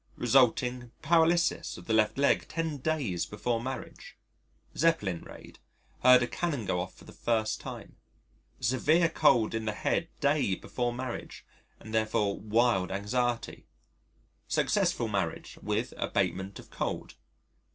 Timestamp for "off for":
6.79-7.05